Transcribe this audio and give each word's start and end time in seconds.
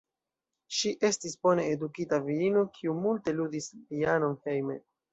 Ŝi 0.77 0.93
estis 1.09 1.35
bone 1.49 1.67
edukita 1.75 2.21
virino, 2.31 2.65
kiu 2.81 2.99
multe 3.05 3.39
ludis 3.39 3.73
pianon 3.87 4.39
hejme. 4.51 4.85